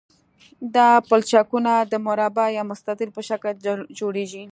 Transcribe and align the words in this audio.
دا 0.75 0.89
پلچکونه 1.09 1.71
د 1.91 1.93
مربع 2.05 2.47
یا 2.57 2.63
مستطیل 2.71 3.09
په 3.13 3.21
شکل 3.29 3.53
جوړیږي 3.99 4.43